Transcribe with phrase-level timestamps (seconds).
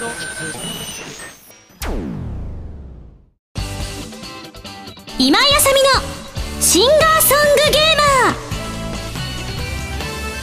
[0.00, 0.08] 今
[5.38, 5.90] 井あさみの
[6.62, 8.34] シンガーソングゲーマー。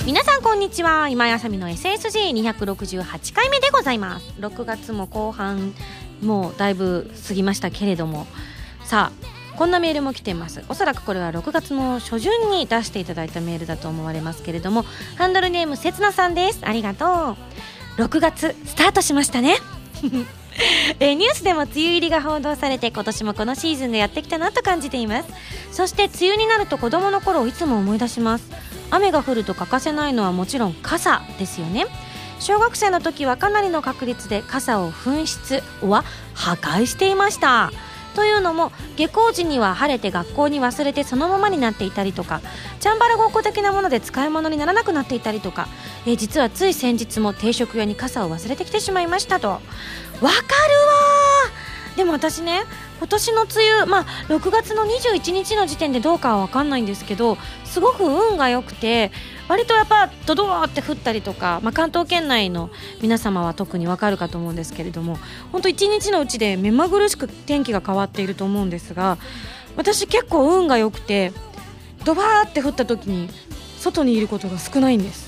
[0.06, 1.10] 皆さんこんにちは。
[1.10, 4.28] 今井あさみの SSG268 回目でございます。
[4.38, 5.74] 6月も後半
[6.22, 8.28] もうだいぶ過ぎましたけれども。
[8.86, 9.14] さあ
[9.58, 10.64] こんなメールも来ています。
[10.70, 14.86] おそらくこれは6月の初旬に出していただいたメールだと思われますけれども。
[15.16, 16.60] ハンドルネームせつなさんです。
[16.62, 17.38] ありがとう。
[17.98, 19.58] 6月スタートしましたね。
[21.00, 25.30] えー、ニュースでも梅雨入りが報道されて今年もこのシーズンがやってきたなと感じています。
[25.72, 28.46] そして梅雨になると子供の頃をいつも思い出します。
[28.90, 31.86] 雨が降ると欠かせないのはもちろん傘ですよね。
[32.40, 36.04] 小学生の時はかなりの確率で傘を紛失は
[36.34, 37.72] 破壊していました。
[38.18, 42.42] というのも下校時には晴れて学校に忘れてそのままになっていたりとか
[42.80, 45.68] チャンバラごっこ的なもので使い物にならなくなっていたりとか、
[46.08, 49.50] え、実はつい先日も定食屋に傘を忘れてきてしまいましたと。
[49.50, 49.68] わか
[50.24, 50.42] るわ
[51.96, 52.64] でも私ね
[52.98, 59.12] 今年の梅雨、まあ、6月の21日の時点でどうかは分かんないんですけどすごく運が良くて
[59.48, 62.70] 割とやっぱドドーって降ったりとか、まあ、関東圏内の
[63.02, 65.18] 皆様は特に分かるかと思うんですけれども
[65.52, 69.18] 本当1日のうちで目まぐるしく天気が変わっていると思うんですが
[69.76, 71.32] 私結構運が良くて
[72.04, 73.30] ドバーって降った時に
[73.80, 75.28] 外にいることが少ないんです。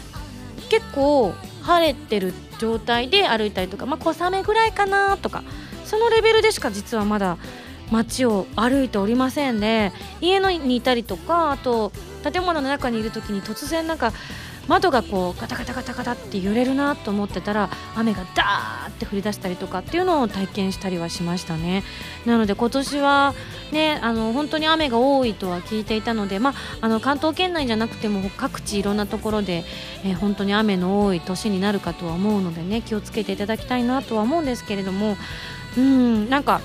[0.70, 5.44] 結構晴れてる状態で歩いたりとか、まあ、小雨ぐらいかなとか
[5.86, 7.38] そのレベルでしか実はまだ
[7.92, 14.14] 街を歩いておりませんで家にいたりとかあと建物の中にいる時に突然なんか
[14.70, 21.84] 窓がこうガタガタガタガタって揺れるなと思ってたら雨がダーって降り出したりとかっていうのを体験したりはしましたね。
[22.28, 23.34] なので今年は
[23.72, 29.64] ねあの本当に雨が多いとは聞いていたのでまああの関東圏内じゃなくても各地いろんなところで、
[30.04, 35.18] えー、本当に雨の多い年になるかとは思うのでね気をつけていただきたいなとは思うんですけれども
[35.78, 36.62] うんなんか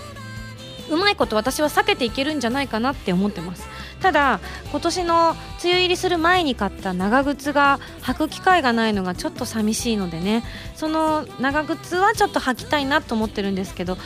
[0.90, 3.66] うまいこと私は避けていけるんじゃないかなって思ってます。
[4.00, 4.40] ただ
[4.70, 5.30] 今年の
[5.62, 10.44] 梅雨入りする前に買った長靴が履く機会がないのがちょっと寂しいのでね。
[10.74, 13.96] その長靴はちょっと履きたいなと思ってるんですけど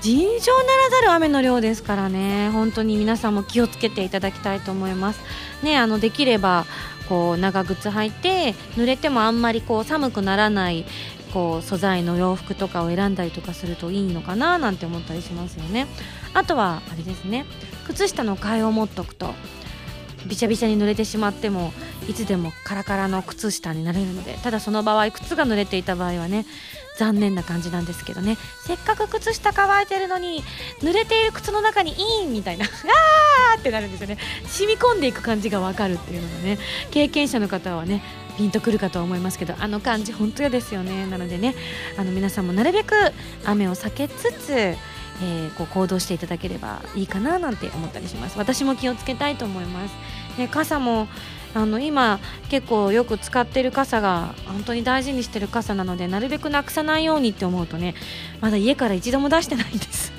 [0.00, 2.50] 尋常ならざる雨の量ですからね。
[2.50, 5.20] 本当に皆さんも気をつけていただきたいと思います。
[5.62, 6.66] ねあのできれば
[7.08, 10.84] こう長靴履いて濡れてもあんまりこう寒くならない
[11.36, 15.86] こう素材の洋服とかを選んだりとかするといいのかななんて思ったりしますよね。
[16.32, 17.44] あとはあれですね。
[17.86, 19.34] 靴下の替えを持っとくと
[20.26, 21.74] びちゃびちゃに濡れてしまっても
[22.08, 26.46] いつでもカラカラの靴下になれるのでただその場合靴が濡れていた場合はね
[26.96, 28.38] 残念な感じなんですけどね。
[28.64, 30.42] せっかく靴下乾いてるのに
[30.80, 31.92] 濡れている靴の中に
[32.22, 34.16] いいみたいな あーってなるんですよね。
[34.46, 36.58] 染み込んでいく感じがわかるっていうのがね
[36.90, 38.02] 経験者の方はね
[38.36, 41.06] ピンとくるかと思いますけどあの感じ本当嫌ですよね。
[41.06, 41.54] なのでね
[41.96, 42.94] あの皆さんもなるべく
[43.44, 48.38] 雨を避けつつ、えー、こう行動していただければいいかななんて思ったりします。
[48.38, 49.94] 私も気をつけたいと思います、
[50.38, 51.08] ね、傘も
[51.54, 52.20] あの今
[52.50, 57.94] 結構よく使ってる傘が本当に大事にしてる傘なのでなるべくなくさないようにって思うとね
[58.42, 60.12] まだ家から一度も出してないんです。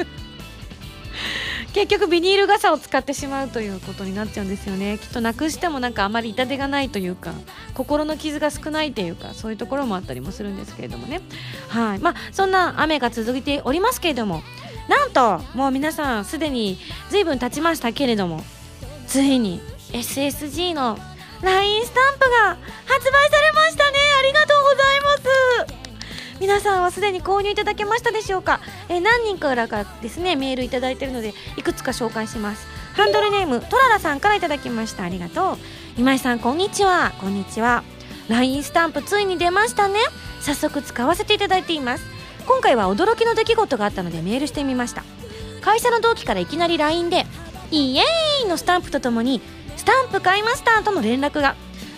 [1.78, 4.98] 結局ビニール傘を使ってしまうということになっちゃうんですよね。
[4.98, 7.34] きっとなくしてもなんかあまり痛手がないというか
[7.76, 11.22] 心の傷が少ないというかそういうところもあったりもするんですけれどもね。
[11.68, 12.00] はい。
[12.00, 14.42] まあそんな雨が続いておりますけれども
[14.88, 16.80] なんともう皆さんすでに
[17.12, 18.44] 随分経ちましたけれども
[19.06, 19.62] ついに
[19.92, 20.98] SSG の
[21.44, 23.98] LINE スタンプが発売されましたね。
[24.18, 25.87] ありがとうございます。
[26.40, 28.60] 皆さんはすでに購入いただけましたでしょうか、
[28.90, 32.68] えー、何人からかですねメールいただいているのでいくつか紹介します。
[32.94, 35.04] ハンドルネームトララさんからいただきました。
[35.04, 35.58] ありがとう。
[35.98, 37.14] 今井さんこんにちは。
[37.20, 37.84] こんにちは。
[38.30, 40.00] LINE スタンプついに出ましたね。
[40.42, 42.06] 早速使わせていただいています。
[42.46, 45.04] 今回は驚きの出来事があったのでメールしてみました。
[45.62, 47.26] 会社の同期からいきなり LINE で
[47.72, 49.42] 「イエーイ!」のスタンプとともに
[49.76, 51.56] 「スタンプ買いました」との連絡が。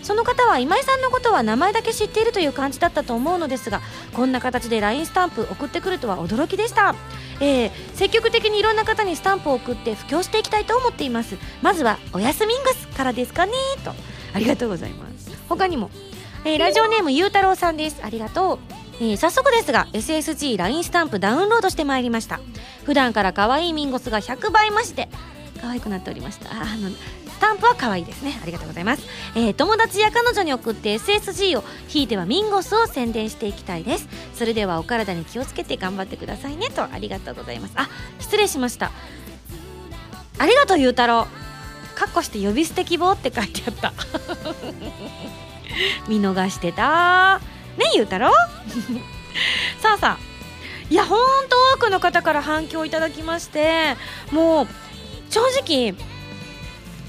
[0.09, 3.79] その方は今井さんのことは名前だけ知っているという感じだったと思うのですが
[4.11, 6.95] こんな形で LINE スタンプ送ってくるとは驚きでした、
[7.39, 11.38] えー、積極的にいろんな方にスタンプを送って布教していきたいと思っています。
[11.61, 13.51] まずはおやすみんぐすからですかね
[13.85, 13.94] と。
[14.33, 15.29] ありがとうございます。
[15.47, 15.91] 他にも、
[16.44, 18.00] えー、ラジオネームゆうたろうさんです。
[18.01, 18.59] ありがとう。
[18.95, 22.39] えー、早速ですが SSGLINE スタンプダウンロードしてまいりました。
[22.83, 25.07] 普段から可愛いミンゴスが100倍増して
[25.62, 26.51] 可愛くなっておりました。
[26.51, 28.39] あのスタンプは可愛いですね。
[28.41, 34.07] ありがとうございます、えー、友達や彼女に送って SSG をひいてはミンゴスを宣伝していきたいです。
[34.36, 37.74] それではお体に気をつけて頑張ってくださいねとありがとうございます。
[37.75, 37.89] あ
[38.19, 38.91] 失礼しました。
[40.38, 41.27] ありがとうゆうたろ
[41.95, 41.97] う。
[41.97, 43.94] かっこして呼び捨て希望って書いてあった。
[46.07, 47.39] 見逃してた
[47.77, 48.33] ねゆうたろう。
[49.81, 50.30] さあさあ。
[50.89, 51.19] いや本
[51.50, 53.95] 当多くの方から反響いただきまして
[54.31, 54.68] もう
[55.30, 55.94] 正直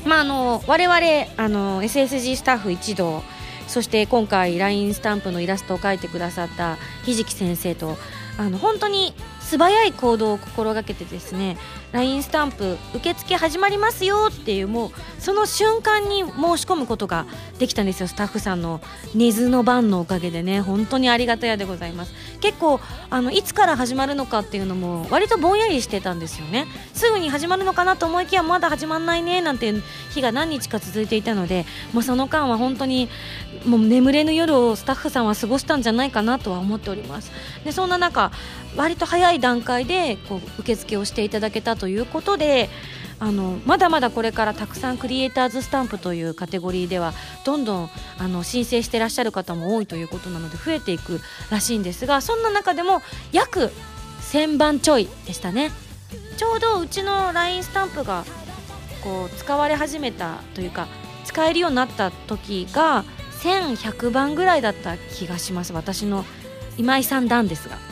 [0.04, 0.98] まああの我々
[1.36, 3.22] あの SSG スタッフ一同
[3.66, 7.96] そして今回 LINE スタンプのイラストを描いてくださったひじき先生と
[8.36, 9.14] あの本当に
[9.50, 11.58] 素早い行動を心がけてですね
[11.90, 17.26] LINE スタンプ受付始まりますよっていうもうその瞬間に申し込むことが
[17.58, 18.80] できたんですよスタッフさんの
[19.12, 20.60] 根津の番のおかげでね。
[20.60, 22.14] 本当にありがたやでございます。
[22.40, 22.80] 結構
[23.10, 26.66] あのいつから始まるのかっていうのも割とぼんやりしてたんですよね。
[26.94, 29.74] すぐに始まるのかなと思いきやまだ始まんないねなんて
[30.14, 33.08] 日が何日か続いていたのでもうその間は本当に
[33.66, 37.32] もう眠れぬ夜をスタッフさんは過ごしたんじゃないかなとは思っております。
[37.64, 38.30] でそんな中
[38.76, 42.68] 割と早い段階でこう受付をしていただけたということで
[43.18, 47.12] あのまだまだこれからたくさんクリエイターズスタンプというカテゴリーでは
[47.44, 51.20] どんどんあの申請してらっしゃる方も多いということなので増えていく
[51.50, 53.02] らしいんですがそんな中でも
[53.32, 53.70] 約
[54.22, 55.70] 1000番ちょいでしたね。
[56.36, 58.24] ちょうどうちの LINE スタンプが
[59.02, 60.88] こう使われ始めたというか
[61.24, 63.04] 使えるようになった時が
[63.42, 65.74] 1100番ぐらいだった気がします。
[65.74, 66.24] 私の
[66.78, 67.89] 今井さん段ですが。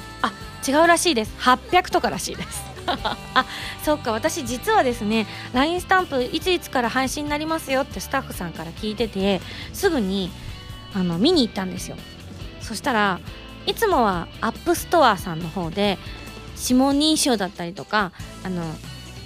[0.67, 1.35] 違うらしいです。
[1.39, 2.63] 800とからしいです。
[3.35, 3.45] あ
[3.85, 4.13] そっか。
[4.13, 9.41] 私実はですね LINE スタンプいついつから配信になりますよってスタッフさんから聞いてて
[9.73, 10.31] すぐに
[10.95, 11.97] あの見に行ったんですよ。
[12.61, 13.21] そしたら
[13.67, 15.99] いつもはアップストアさんの方で
[16.61, 18.13] 指紋認証だったりとか
[18.43, 18.63] あの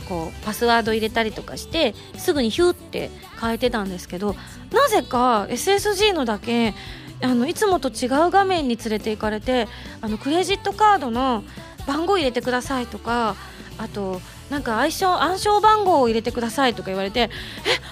[0.09, 4.37] こうパスワード入れたりとかしてすぐにヒューって変えてたんですけど
[4.73, 6.75] なぜか SSG のだけ
[7.23, 9.69] あのいつもと違う画面に連れて行かれて
[10.01, 11.45] あのクレジットカードの
[11.87, 13.37] 番号入れてくださいとか
[13.79, 14.21] あと
[14.53, 17.29] なんか相性暗証番号を入れてくださいとか言われてえ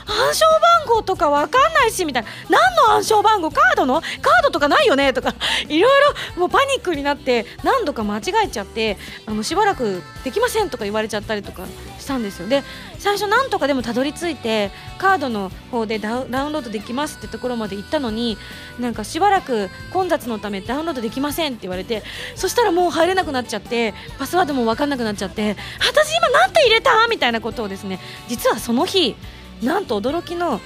[0.06, 0.44] 暗証
[0.86, 2.28] 番号とかわかんないしみたいな。
[2.50, 3.50] 何の暗証番号？
[3.50, 4.02] カードの？
[4.02, 5.14] カードとかないよね？
[5.14, 5.34] とか。
[5.68, 6.02] いろい
[6.36, 11.64] ろもうパニックになって何度か間違えちゃってあのしばらくできませんとか言われちゃったりとか
[11.98, 12.48] したんですよ。
[12.48, 12.62] で
[12.98, 18.36] 最初なんとかでもたどり着いてカードの方でダウンロードできますってところまで行ったのに
[18.78, 22.02] なんかしばらく混雑のためダウンロードできませんって言われて
[22.34, 29.16] そしたらもう入れなくなっちゃってパスワードも分かんなくなっちゃって私今何て入れたみたいなことをですね実はその日
[29.62, 30.60] なんと驚きの、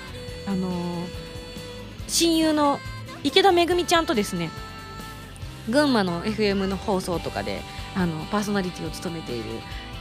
[0.47, 1.07] あのー、
[2.09, 2.79] 親友の
[3.23, 4.51] 池田めぐみちゃんとですね
[5.69, 7.63] 群馬の FM の放送とかで
[7.95, 9.45] あのパーソナリティを務めている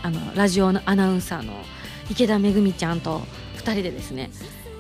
[0.02, 1.54] あのラジオのアナウンサーの
[2.10, 3.22] 池田めぐみちゃんと
[3.58, 4.30] 2人でですね、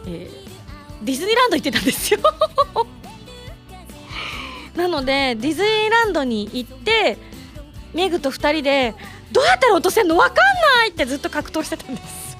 [0.06, 2.20] えー、ディズニーランド行ってたんですよ。
[4.76, 7.18] なのでディズニーランドに行って
[7.94, 8.96] メグと2人で
[9.34, 10.16] どうやったら落とせるの？
[10.16, 12.38] 分かんないってずっと格闘してたんです。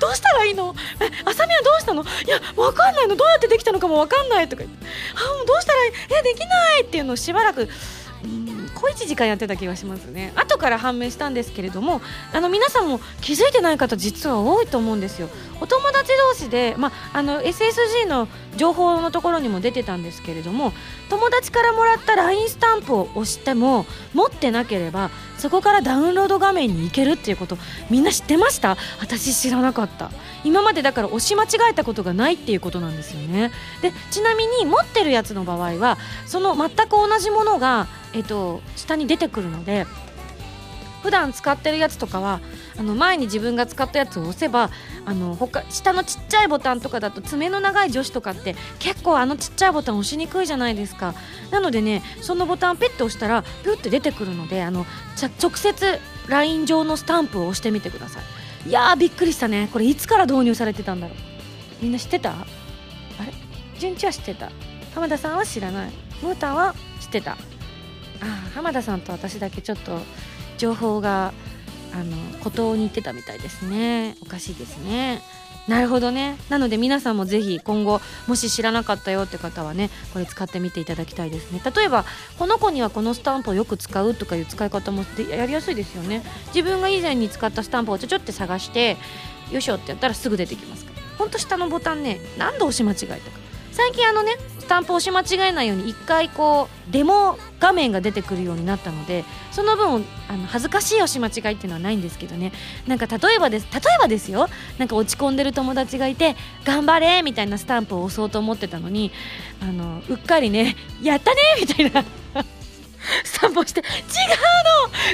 [0.00, 0.74] どうしたらいいの？
[1.00, 2.02] え浅見はどうしたの？
[2.02, 3.16] いや分かんないの。
[3.16, 4.86] どうやってできたのかも分かんないとか言って。
[5.14, 5.92] あもうどうしたらいい？
[6.20, 7.68] えできないっていうのをしばらく
[8.70, 10.32] 小1時間やってた気がしますね。
[10.36, 12.00] 後から判明したんですけれども
[12.32, 15.28] あの皆さんも気づいてない方実は多いと思うんですよ。
[15.60, 20.72] お友達同士で、まあ、の SSG の情報のところにも出てたんですけれども
[21.10, 23.84] 友達からもらった LINE スタンプを押しても
[24.14, 27.58] 持ってなければそこからダウンロード画面に行けるっていうこと
[27.90, 28.76] みんな知ってました？
[29.00, 30.10] 私知らなかった。
[30.44, 33.50] 今までだから押し間違えたことがないっていうことなんですよね。
[33.82, 37.88] でちなみに持ってるやつの場合はその全く同じものが、
[38.18, 39.86] えっと、下に出てくるので
[41.04, 42.40] 普段使ってるやつとかは
[42.76, 44.70] あの前に自分が使ったやつを押せば
[45.06, 51.14] あの他下のちっちゃいボタンとかだと爪の長い女子とかって結構あのちっちゃいボタン押しにくいじゃないですか。
[51.52, 54.84] なのでねそのボタンをペッて押したらピュッて出てくるのであの
[55.40, 58.20] 直接 LINE 上のスタンプを押してみてくださ
[58.66, 58.68] い。
[58.68, 59.68] いやーびっくりしたね。
[59.72, 61.16] これいつから導入されてたんだろう。
[61.80, 62.32] みんな知ってた？
[62.32, 62.34] あ
[63.24, 63.32] れ？
[63.78, 64.50] 順調は知ってた。
[64.96, 65.92] 浜田さんは知らない。
[66.22, 67.36] ムータンは知ってた。
[68.20, 69.98] あ浜田さんと私だけちょっと
[70.56, 71.32] 情報が
[71.94, 74.16] あの孤島に行ってたみたいですね。
[74.20, 75.22] おかしいですね。
[75.66, 76.38] なるほどね。
[76.48, 81.60] なので皆さんもぜひ今後もし知らなかったよって方はねこれ使ってみていただきたいですね。
[81.76, 82.04] 例えば
[82.38, 86.22] この子にはこのスタンプをよく使うとかいう使い方もやりやすいですよね。
[86.54, 88.96] 自分が以前に使ったスタンプをちょちょって探して
[89.50, 91.02] よいしょってやったらすぐ出てきますから。
[91.18, 93.38] ほんと下のボタンね何度押し間違いとか。
[93.72, 94.36] 最近あのね
[94.68, 102.52] スタンプ押し間違えないように1回こうデモ画面が出てくるようになったのでその分あの恥ずかしい押し間違いっていうのはないんですけどね。
[102.86, 104.46] なんか例えばです例えばですよ。
[104.76, 109.10] なんか落ち込んでる友達がいて頑張れみたいなスタンプを押そうと思ってたのに
[109.62, 112.04] あのうっかりねやったねみたいな。
[113.24, 113.94] 散歩して違うの！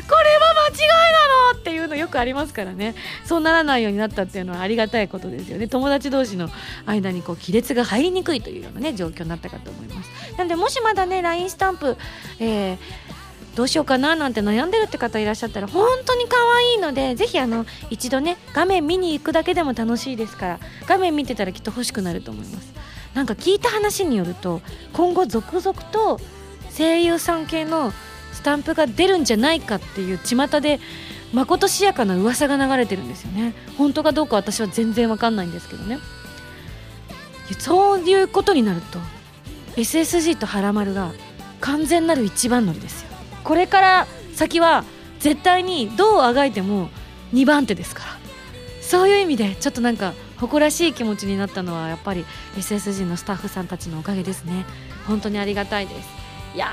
[0.08, 1.58] これは間違いなの！
[1.58, 2.94] っていうのよくありますからね。
[3.24, 5.68] そうならないようになったっていうのはありがたいことですよね。
[5.68, 6.50] 友達同士の
[6.86, 10.10] 間にこう亀裂が入りにくいというようなね状況になったかと思います。
[10.36, 11.96] なのでもしまだね LINE スタンプ、
[12.38, 12.78] えー
[13.54, 22.72] どうしようかななんて悩んでるって方いらっしゃったら本当に可愛いのでぜひあの一度ね画面見に行くだけでも楽しいですから画面見てたらきっと欲しくなると思います。
[23.14, 24.60] なんか聞いた話によると
[24.92, 26.20] 今後続々と
[26.76, 27.92] 声優さん系の
[28.32, 30.80] スタンプが出るんじゃないかっていう巷で
[31.32, 33.54] まことしやかな噂が流れてるんですよね。
[33.76, 35.98] 本当かどうか私は全然わかんないんですけどね。
[37.58, 38.98] そういうことになると
[39.76, 41.12] SSG とハラマルが
[41.60, 43.08] 完全なる一番乗りですよ。
[43.42, 44.84] これから先は
[45.20, 46.88] 絶対にどうあがいても
[47.32, 48.10] 2番手ですから。
[48.80, 52.24] そういう意味でちょっとなんか誇らしい気持ちになったのはやっぱり
[52.56, 54.66] SSG のスタッフさんたちのおかげですね。
[55.06, 56.23] 本当にありがたいです。
[56.54, 56.68] いや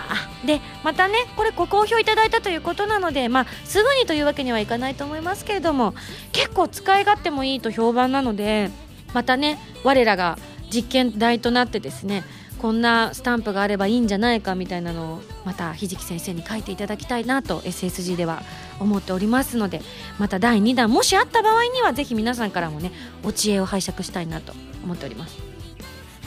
[0.46, 5.96] でまたねこれご好評いただいたということなのでまあすぐにというわけにはいかないと思いますけれども
[6.32, 8.70] 結構使い勝手もいいと評判なので
[9.14, 10.38] またね我らが
[10.72, 12.24] 実験台となってですね
[12.62, 18.44] こんなスタンプがあればいいんじゃないかみたいなのをまたひじき先生に書いていただきたいなと SSG では
[18.80, 19.82] 思っておりますので
[20.20, 22.92] また第2弾もしあった場合にはぜひ皆さんからもね
[23.24, 25.51] お知恵を拝借したいなと思っております。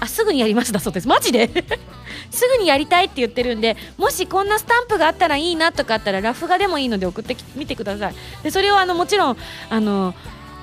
[0.04, 1.08] あすぐにやりますだそうです。
[1.08, 1.48] マジで？
[2.30, 8.14] すぐにやりたいって言ってるんでもしこんなスタンプがあったらいいなとかあったらラフ画でもいいので送ってみてください。
[8.42, 9.36] でそれをあのもちろん
[9.70, 10.14] あの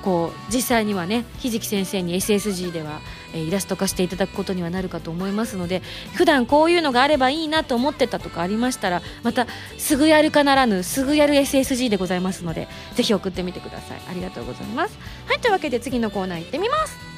[0.02, 3.00] こう実際にはねひじき先生に SSG では、
[3.32, 5.80] えー、イラスト化していただくことにはなるかと思いますので
[6.14, 9.46] 普段こういうのがあればいいなと思ってたとかありましたらまた
[9.78, 14.00] すぐやるかならぬすぐやる SSG でございますのでぜひ送ってみてください。
[14.10, 14.98] ありがとうございます。
[15.26, 17.11] はいというわけで次のコーナー行ってみます。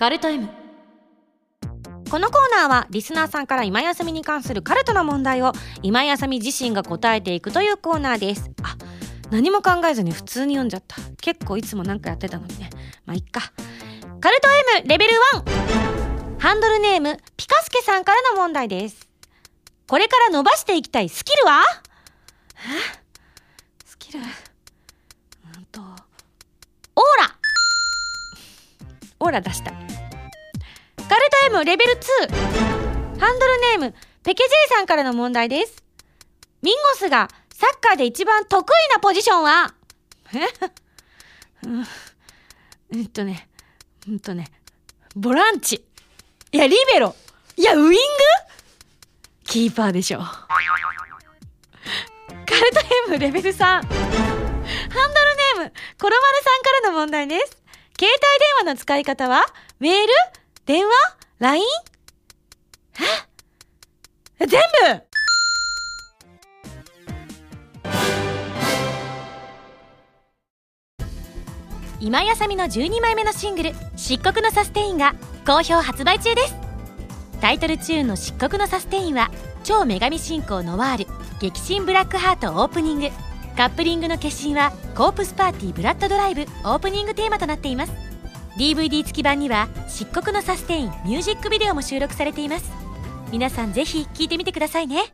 [0.00, 0.48] カルト M
[2.10, 5.52] このコーナーはリスナーさんから今休みに関するカルトの問題を
[5.82, 8.50] 今休み自身が答えていくというコーナーです。
[8.62, 8.78] あ
[9.30, 10.96] 何も考えずに普通に読んじゃった。
[11.20, 12.70] 結構いつもなんかやってたのにね。
[13.04, 13.52] まあいっか。
[14.22, 14.48] カルト
[14.80, 15.10] M レベル
[15.44, 19.06] 1ハンドルネームピカスケさんからの問題です。
[19.86, 21.10] これから伸ばしていきたい。
[21.10, 21.60] スキルは？
[22.56, 23.00] え？
[23.84, 24.24] スキルうん
[25.66, 25.88] とオー
[27.18, 27.36] ラ
[29.20, 29.84] オーラ出したカル
[31.06, 32.00] ト M レベル2
[33.20, 35.82] ハンドルネームペケジェイさんからの問題です
[36.62, 39.74] ミンゴスがサッカーで一番得意なポジションは？
[40.34, 40.38] え、
[41.68, 41.86] うん、
[42.98, 43.48] えっとね、
[44.08, 44.46] うんとね、
[45.14, 45.84] ボランチ。
[46.52, 47.14] いや、リベロ。
[47.56, 47.96] いや、ウイング？
[49.44, 50.20] キーパーでしょ。
[50.20, 50.24] カ
[52.36, 53.58] ルト M レベル3。
[53.64, 57.59] ハンドルネーム、コロマルさんからの問題です。
[58.00, 59.44] 携帯電話の使い方は？
[59.78, 60.12] メール？
[60.64, 60.90] 電話
[61.38, 61.62] ?LINE?
[64.38, 64.46] え？
[64.46, 65.02] 全部！
[72.00, 75.14] 今やさみの12枚目のシングル「漆黒のサステイン」が
[75.46, 76.54] 好評発売中です。
[77.42, 79.30] タイトルチューンの「漆黒のサステイン」は
[79.62, 81.06] 超女神信仰ノワール
[81.38, 83.10] 激震ブラックハートオープニング。
[83.60, 87.92] カップリングの決心はコープスパーティーブラッドドライブオープニングテーマとなっています。
[88.56, 92.72] DVD 付き版には漆黒のサステインミュージックビデオも収録されています。
[93.30, 95.12] 皆さんぜひ聴いてみてくださいね。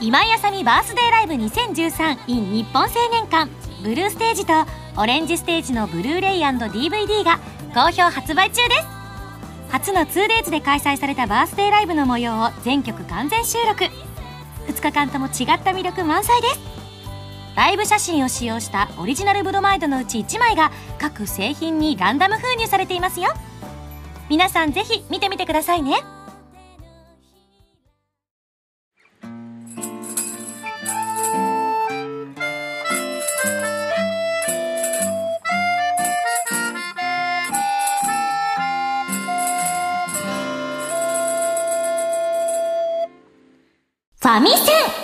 [0.00, 3.50] 今井あさみバースデーライブ 2013in 日本青年館。
[3.82, 4.52] ブルーステージと
[4.96, 7.40] オレンジステージのブルーレイ &DVD が
[7.74, 8.86] 好評発売中です。
[9.72, 14.11] 初の 2days で開催されたバースデーライブの模様を全曲完全収録。
[14.68, 16.60] 2日間とも違った魅力満載です。
[17.54, 23.32] ライブ写真を使用したオリジナルブロマイドのうち1枚が各製品にランダム封入されていますよ。
[24.30, 25.96] 皆さんぜひ見てみてくださいね。
[44.22, 45.01] ファミセン。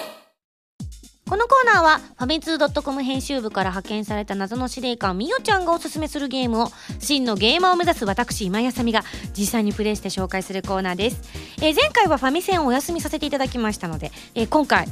[1.28, 6.68] このコーナーはファミツー .com 編集部から派遣された謎の司令官みよちゃんがおすすめするゲームを
[7.00, 9.04] 真のゲーマーを目指す私今やさみが
[9.36, 11.20] 実際にプレイして紹介するコーナーです、
[11.58, 14.86] えー、前回はファミセンをお休みさせていただきましたので、えー、今回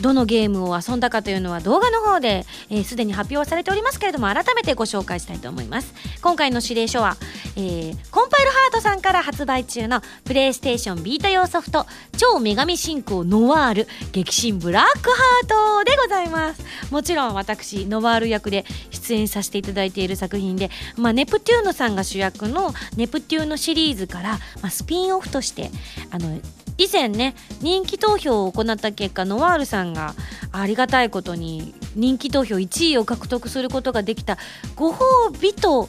[0.00, 5.92] どのゲームを遊んだかというのは動画の方でえすで、に発表されておりますけれども改めてご紹介したいと思います。
[6.22, 7.16] 今回の指令書は、
[7.56, 16.62] えー、コンパイルハートさんから発売中のプレイステーションビータ用ソフト超女神信仰ノワール激震ブラックハートでございます。
[16.90, 25.70] もちろん私ノワール役で出演させていただいている作品で、まあ、ネプテューノさんが主役のネプテューノシリーズから、まあ、スピンオフとして
[26.10, 26.38] あの
[26.78, 30.14] 以前ね人気投票を行った結果ノワールさんが
[30.52, 34.38] ありがたいことに人気投票1位を獲得することができた
[34.76, 35.00] ご褒
[35.40, 35.88] 美と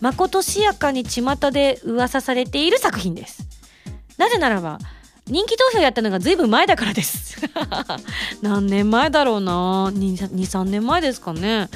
[0.00, 3.46] まことしやかに巷で噂されている作品です。
[4.16, 4.78] なぜならば
[5.30, 7.40] 人気投票やったのがずいぶん前だからです。
[8.42, 9.90] 何年前だろうな。
[9.94, 11.68] 23年前ですかね。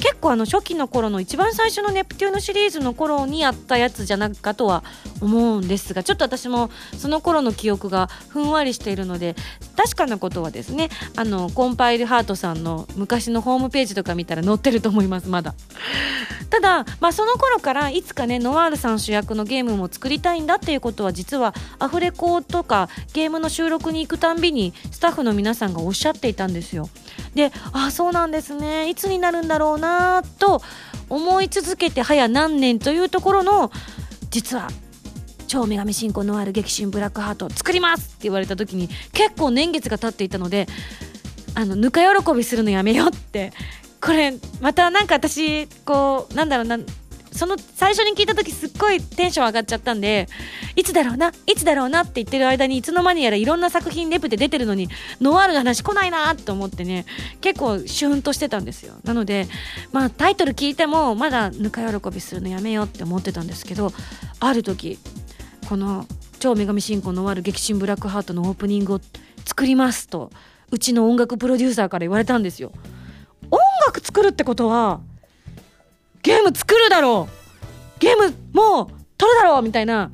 [0.00, 4.82] 結構あの初期の頃の一番最初のネプテューヌシリーズの頃にやったやつじゃないかとは
[5.20, 9.36] 思うんですがちょっと私もその頃の記憶がふんわりしているので
[9.76, 15.28] 確かなことはですねあのコンパイルハートさんの昔のホームページとか見たら載ってると思います。
[15.28, 15.54] まだ。
[16.50, 26.88] ただ、まあ、その頃からいつかねノワールさん主役のゲームも作りたいんだっていうことは実はアフレコとかゲームの収録に行くたんびにスタッフの皆さんがおっしゃっていたんですよ。
[27.34, 28.88] であそうなんですね。
[28.88, 29.89] いつになるんだろうな
[30.38, 30.62] と
[31.08, 33.70] 思い続けて早何年というところの
[34.30, 34.68] 実は
[35.46, 40.66] 超女神信仰のある激震ブラックハート作りますって言われた時に結構年月が経っていたので
[41.54, 43.52] あのぬか喜びするのやめようって。
[44.00, 46.78] これまたなんか私こうなんだろうな
[47.32, 50.28] その最初に聞いた時すっごいテンション上がっちゃったんで
[50.76, 54.88] いつだろうないつだろうなって言ってる間にいつの間にやらいろんな作品レプで出てるのに
[55.20, 57.06] ノワールの話来ないなと思ってね
[57.40, 58.94] 結構シュンとしてたんですよ。
[59.04, 59.46] なので
[59.92, 63.92] まあタイトル聞いてもまだぬか喜びするのやめようって思ってたんですけど
[64.40, 64.98] ある時
[65.68, 66.06] この
[66.40, 69.00] 超女神信仰の終わる激震ブラックハートのオープニングを
[69.44, 70.30] 作りますと
[70.70, 72.72] うちの音楽プロデューサーから言われたんですよ。
[73.50, 75.00] 音楽作るってことは
[76.22, 78.00] ゲーム作るだろう。
[78.00, 78.86] ゲームもう
[79.16, 80.10] 撮るだろうみたいな。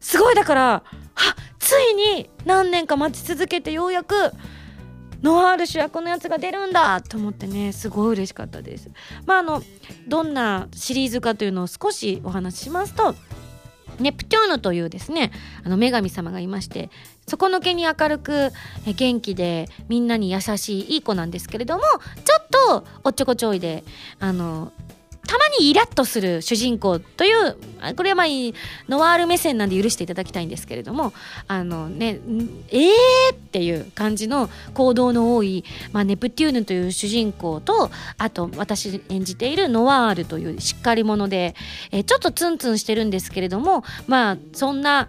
[0.00, 0.82] すごいだから
[1.14, 4.14] はついに何年か待ち続けてようやく
[5.22, 8.90] ノワール主役のやつが出るんだと思ってねすごい嬉しかったです。
[9.24, 9.62] まああの
[10.08, 13.14] どんなシリーズかというのを少しお話ししますと
[14.00, 15.30] ネプテューヌというですね
[15.64, 16.90] あの女神様がいまして
[17.28, 18.50] 底抜けに明るく
[18.96, 23.84] 元気でみんなに優しいいい子なんですけれどもちょっとおっちょこちょいで
[24.18, 24.72] あの
[25.26, 27.56] たまにイラッとする主人公という
[27.96, 28.26] これはまあ
[28.88, 31.12] ノワール目線なんで許していただきたいんですけれども
[31.46, 32.18] あのね
[32.70, 41.54] えーっていう感じの行動の多い、まあ、ネプテューヌという主人公とあと私演じているノワールというしっかり者で、
[41.90, 45.08] え、ちょっとツンツンしてるんですけれどもまあそんな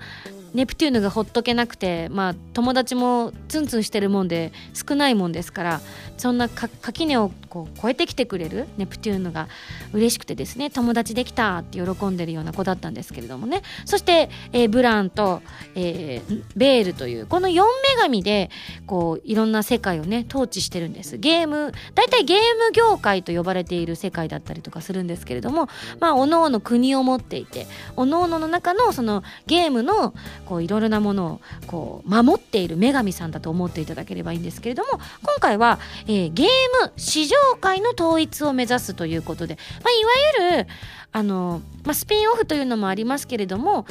[0.53, 5.81] ネプテューヌがほっとけなくて、まあ、友達もツンツンしてるもんで少ないもんですから
[6.17, 9.47] そんな垣根をこう超えてきてくれるネプテューヌが
[9.93, 13.61] 嬉しくてですね友達できたって喜んでるような子だったんですけれどもね。
[13.85, 15.43] そして、えー、ブランと、
[15.75, 17.67] えー、ベールというこの4女
[17.99, 18.49] 神で
[18.87, 21.19] こういろんな世界をね統治してるんです。
[21.19, 30.15] ゲーム大体ゲーム業界と呼ばれている世界だったりとかするんですけれどもまあおのおの国を持っていておのおのの中のそのゲームの
[30.47, 36.47] こういろいろなものをこう守っている女神さんだと思っていただければいいんですけれども今回は、えー、ゲー
[36.83, 40.11] ム市場界の統一を目指すということで、まあ、いわ
[40.51, 40.67] ゆる
[41.11, 43.85] あの、まあ、スピンオフというのもありますけれども、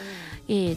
[0.48, 0.76] えー、違っ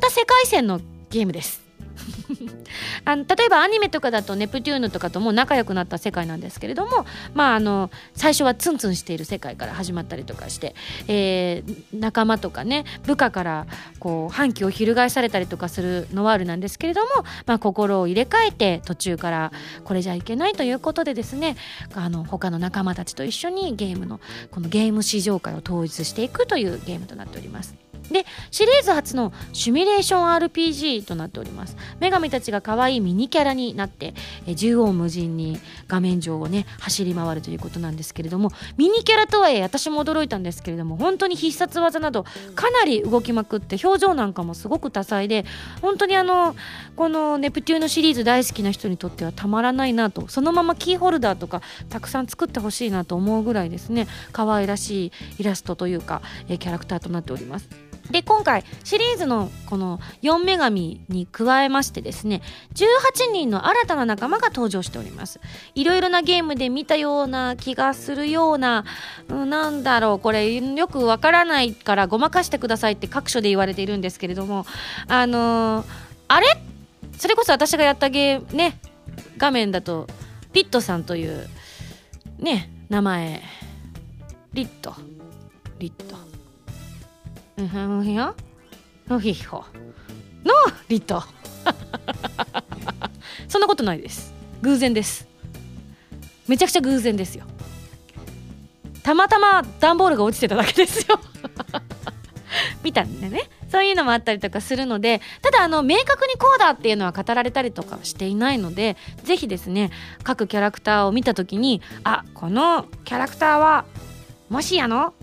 [0.00, 1.65] た世界線のゲームです。
[3.04, 10.74] あの例えばアニメとかだとネプテューヌとかとも仲良くなった世界なんですけれども、まあ、あの最初はツンツンしている世界から始まったりとかして、
[11.08, 13.66] えー、仲間とかね部下から
[13.98, 17.08] こう反旗を翻されたりとかするノワールなんですけれども、
[17.46, 19.52] まあ、心を入れ替えて途中から
[19.84, 21.56] これじゃいけないということでですね
[21.94, 27.85] あの他の仲間たちと一緒にゲームのこのゲーム市場界を統一していくというゲームとなっております。
[28.10, 34.14] でシリーズ初のシミュレーション RPG となっております女神たちが可愛いミニキャラになって
[34.46, 45.44] 縦横無尽に画面上をね走り回るということなんですけれどもミニキャラとはいえ私も驚いたんですけれども本当に必殺技などかなり動きまくって表情なんかもすごく多彩で
[45.82, 46.56] 本当にあの
[46.94, 57.68] このネプテューヌシリーズ大好きな人にとってはたまらないなとそのままキーホルダーとかたくさん作ってほしいなと思うぐらいですね可愛らしいイラストというかキャラクターとなっております。
[58.10, 62.42] で今回シリーズのこの4女神に加えましてですね
[62.74, 65.40] 18人の新たな仲間が登場しております。
[65.74, 68.84] いろいろなゲームで見たような気がするような、
[69.28, 74.66] うん、なんだろうこれよくわからないからごまかしてくださいって各所で言われているんですけれども
[75.08, 75.86] あのー、
[76.28, 76.46] あれ？
[77.18, 78.78] それこそ私がやったゲームね
[79.38, 80.06] 画面だと
[80.52, 81.48] ピットさんという
[82.38, 83.42] ね名前。
[84.52, 84.94] リット。
[85.78, 86.25] リット。
[87.58, 88.34] うんふんよ。
[89.08, 89.64] ふひほ。
[90.44, 90.52] の
[90.88, 91.22] リト
[93.48, 94.32] そんなことないです。
[94.62, 95.26] 偶然です。
[96.46, 97.44] めちゃくちゃ偶然ですよ。
[99.02, 101.18] たまたま段ボールが落ちてただけですよ。
[102.82, 103.48] 見たんでね。
[103.70, 109.90] そういうのもあったりとかするのでただあの明確にこうだっていうのは語られたりとかしていないのでぜひですね
[110.22, 113.84] 各キャラクターを見た時にあこのキャラクターは
[114.48, 115.14] もしやの？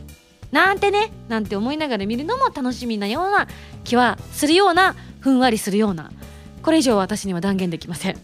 [0.53, 3.47] なんてねなんて思いながら見るのも楽しみなような
[3.83, 6.11] 気はするようなふんわりするような
[6.61, 8.17] これ以上私には断言できません。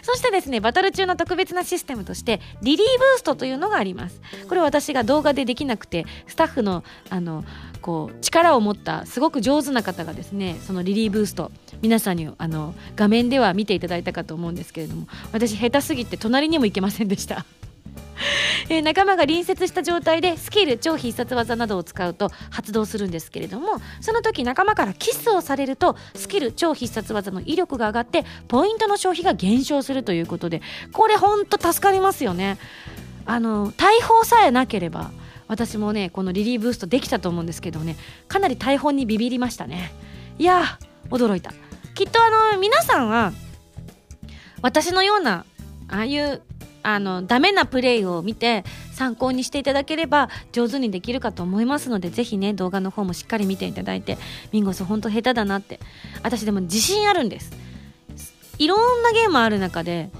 [0.00, 4.20] そしてですねバトル中の特別なシステムとしてリリーブーストというのがあります。
[4.48, 7.44] これ私が動画でできなくてスタッフのあの
[7.82, 11.50] こう力を持ったすごく上手な方がですねそのリリーブースト
[11.82, 17.44] 皆さんにあの画面では見ていただいたかと思うんですけれども私下手すぎて隣にも行けませんでした。
[18.68, 32.58] えー、仲間が隣接した状態でスキル超必殺技などを使うと発動するんですけれどもその時仲間からキスをされるとスキル超必殺技の威力が上がってポイントの消費が減少するということでこれほんと助かりますよね。
[33.28, 35.10] あの大砲さえなければ
[35.48, 37.96] 私もねこのリリーブーストできたと思うんですけどね
[38.28, 39.92] かなり大砲にビビりましたね。
[40.38, 40.78] いや
[41.10, 41.52] 驚いた。
[41.94, 43.32] きっとあの皆さんは
[44.62, 45.44] 私のような
[45.88, 46.42] ああいう
[46.88, 54.18] あのダメなプレイを見て参考にしていただければ上手にできるかと思いますのでぜひね動画の方もしっかり見ていただいて
[54.52, 55.80] ミンゴスほんと下手だなって。
[56.22, 57.52] 私でも自信あるんです。
[58.58, 60.10] いろんなゲームある中で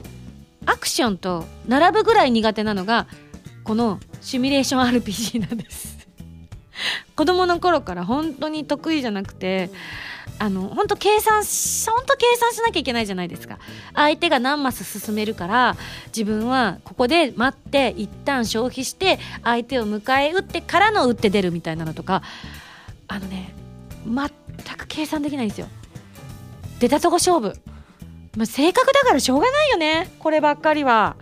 [0.67, 3.07] アクションと並ぶぐらい苦手なのが
[3.63, 5.96] このシミュレーション RPG なんです。
[7.17, 9.71] 子供の頃から本当に得意じゃなくて
[10.39, 13.59] あの本当計算本当計算しなきゃいけないじゃないですか。
[13.95, 15.77] 相手が何マス進めるから
[16.09, 22.23] 自分はここで待って一旦消費して相手を迎え撃ってからの打って出るみたいなのとか
[23.09, 23.55] あのね
[24.05, 25.69] 全く計算できないんですよ。
[26.81, 27.55] 出たとこ勝負、
[28.37, 30.11] まあ、性格だからしょうがないよね。
[30.19, 31.17] こればっかりは。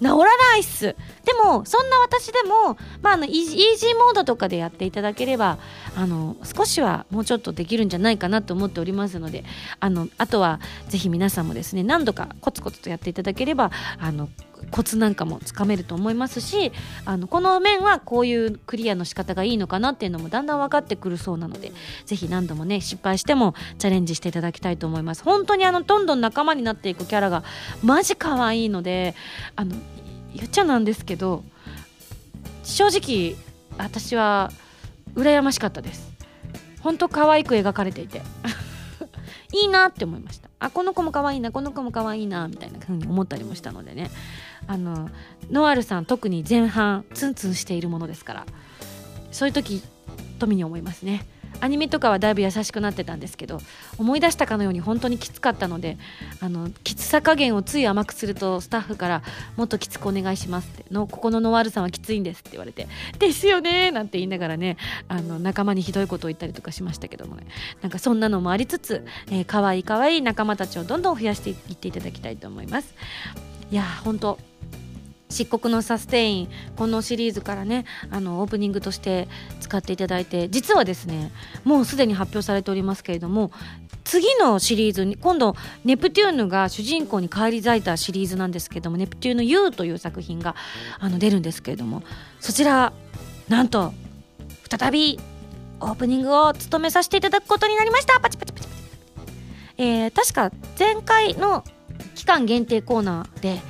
[0.00, 0.94] 治らないっす。
[1.28, 5.58] でもそんな私でも、まあ、あのイージーモードとかでやっていただければ
[5.94, 9.44] あの少しはもうちょっとできるんじゃないかなと思っておりますので
[9.78, 14.30] あのあとはぜひ皆さんもですね何度かコツコツとやっていただければあの
[14.70, 16.72] コツなんかもつかめると思いますし
[17.04, 21.72] あのこの面はこういうクリアの仕方がいいのかなっていうのもだんだん分かってくるそうなので
[22.06, 25.22] ぜひ何度もね失敗してもチャレンジしていただきたいと思います。
[25.22, 27.44] 本当にあのどんどん仲間になっていくキャラが
[27.84, 29.14] マジ可愛いので
[29.54, 29.76] あの
[30.34, 31.44] 言っちゃなんですけど
[32.62, 33.36] 正直
[33.78, 34.50] 私は
[35.14, 36.12] 羨ましかったです。
[36.80, 38.22] 本当可愛く描かれていて。
[39.54, 40.50] いいなって思いました。
[40.58, 44.10] あこの子も可愛いなこの子も可愛いなみたいな風に思ったりもしたのでね。
[44.66, 45.08] あの
[45.50, 48.46] ノアルさん特に前半ツンツンしているものですから
[49.30, 49.82] そういう時
[50.38, 51.26] 富に思いますね。
[51.60, 53.60] アニメとかはだいぶ優しくなってたんですけど
[53.98, 55.98] 思い出したかのように本当にきつかったので
[56.40, 59.22] あのきつさ加減をつい甘くするとスタッフから
[59.56, 62.86] もっときつくお願いしますってのここのノワールさんはきついんですって言われて
[63.18, 64.76] ですよねなんて言いながらね
[65.08, 67.46] あの仲間にひどいことを言ったりとかしましたけどもね。
[67.82, 72.94] なんかそんなのもありつつ、えー、かわいいかわいい仲間たちをどんどん増やしていっていただきたいと思います。
[73.70, 74.38] いや本当
[75.28, 79.28] 漆黒のサステインこのシリーズからねあのオープニングとして
[79.60, 81.30] 使っていただいて実はですね
[81.64, 83.50] もうすでに発表されておりますけれども
[84.04, 90.54] 次のシリーズに今度ネプテューヌが主人公に返り咲いたシリーズなんですけどもネプテューヌ U という作品が
[90.98, 92.02] あの出るんですけれども
[92.40, 92.92] そちら
[93.48, 93.92] なんと
[94.70, 95.18] 再び
[95.80, 98.18] オープニングを務めさせていただくことになりました。
[98.20, 98.78] パチパチパチパチ。
[99.78, 101.62] えー、確か前回の
[102.16, 103.60] 期間限定コーナーで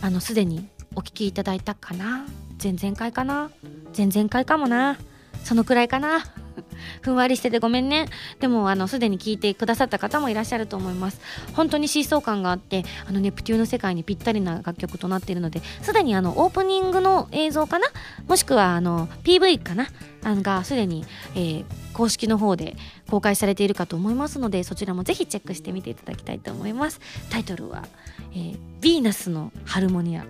[0.00, 2.26] あのすでにお聞きいただいたかな？
[2.62, 3.50] 前々回かな？
[3.96, 4.98] 前々回かもな？
[5.44, 6.20] そのくらいかな？
[7.00, 8.08] ふんわりしててごめんね。
[8.40, 11.20] でもあのすでに聞いてくださった方もいらっしゃると思います。
[11.54, 17.88] 本当に疾走感があってあのネプテューの世界にぴったりな楽曲となっているのですでにあのオープニングの映像かな？
[18.28, 19.86] もしくはあの PV かな？
[20.24, 22.76] あのがすでに、えー、公式の方で
[23.10, 27.00] 公開されているかと思いますのでそちらもぜひチェックしてみていただきたいと思います。
[27.30, 27.84] タイトルは、
[28.32, 30.24] えー、ヴィーナスのハルモニア。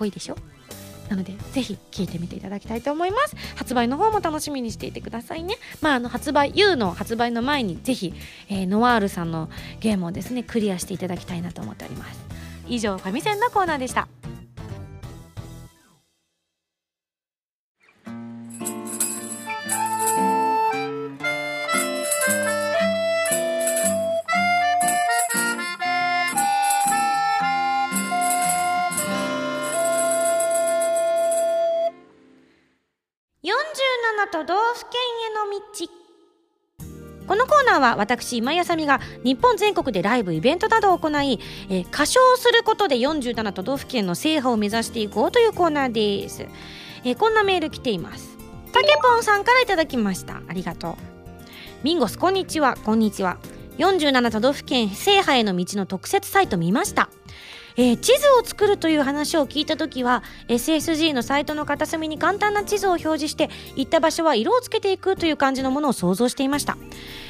[0.00, 0.36] こいいでしょ？
[1.10, 3.36] なのでぜひ聴いてみていただきたいと思います。
[3.56, 5.56] 発売の方も楽しみにしていてくださいね。
[5.80, 8.14] まああの発売 U の発売の前にぜひ、
[8.48, 12.20] えー、ノワールさんのゲームをですねクリアしていただきたいなと思っております。
[12.68, 14.06] 以上ファミセンのコーナーでした。
[37.90, 46.46] は私今井あさみが日本全国でライブイベントなどを行い、えー、歌唱することで47都道府県の制覇を目指していこうというコーナーです、
[47.04, 48.38] えー、こんなメール来ています。
[48.72, 50.42] たけぽんさんからいただきました。
[50.48, 50.94] ありがとう。
[51.82, 52.76] ミンゴスこんにちは。
[52.84, 53.38] こんにちは。
[53.78, 57.08] 47都道府県制覇への道の特設サイト見ました。
[57.76, 66.76] えー、地図を作るという話を聞いた時は SSG のサイトの片隅に簡単な地図を表示して行った場所は色をつけていくという感じのものを想像していました。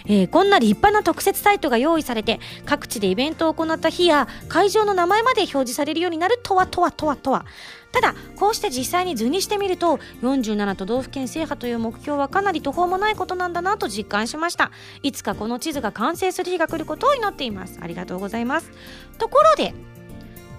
[0.07, 7.45] えーこんな立派な特設サイトが用意されて各地でイベントを行った日や会場の名前まで表示されるようになるとはとはとはとは。
[7.93, 14.71] ただこうして実際に図にしてみると47都道府県制覇という目標はかなり途方もないことなんだなと実感しました。
[15.03, 17.79] いつかこの地図が完成する日が来ることを祈っています。
[17.83, 18.71] ありがとうございます。
[19.19, 19.75] ところで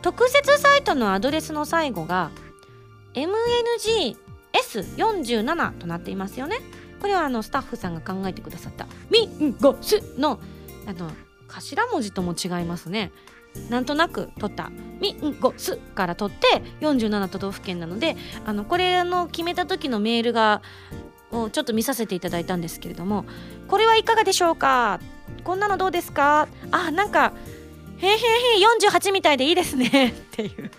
[0.02, 2.32] 特設サイトのアドレスの最後が
[3.14, 6.58] MNGS47 となっていますよね。
[7.00, 10.40] これはあのスタッフさんが考えてくださった「ミンゴス」の
[10.88, 11.12] あの
[11.48, 13.12] 頭文字とも違いますね。
[13.70, 20.62] なんとなく取った「ミンゴス」から取って47都道府県なのであのこれの決めた時のメールが
[21.32, 23.26] をちょっと見させていただいたんですけれども
[23.68, 25.00] これはいかがでしょうか？
[25.44, 26.48] こんなのどうですか？
[26.72, 27.34] あなんか
[28.02, 28.18] へーへへ
[28.90, 30.10] 48みたいでいいですね。
[30.10, 30.72] っていう。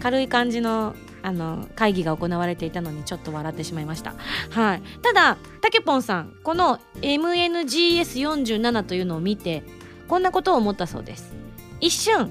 [0.00, 4.14] 軽い感じのあの会議が行われていたのにちょっと笑ってしまいました、
[4.50, 9.64] はい、ただたけぽんさんこの MNGS47 というのを見て
[10.06, 11.34] こんなことを思ったそうです。
[11.80, 12.30] 一瞬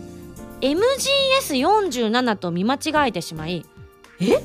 [0.61, 3.65] MGS47 と見間違えてしまい
[4.19, 4.41] え？